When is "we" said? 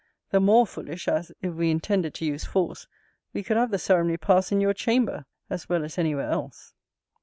1.53-1.69, 3.33-3.43